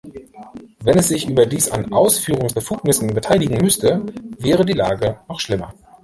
Wenn 0.83 0.97
es 0.97 1.09
sich 1.09 1.29
überdies 1.29 1.69
an 1.69 1.93
Ausführungsbefugnissen 1.93 3.13
beteiligen 3.13 3.59
müsste, 3.63 4.03
wäre 4.39 4.65
die 4.65 4.73
Lage 4.73 5.19
noch 5.27 5.39
schlimmer. 5.39 5.75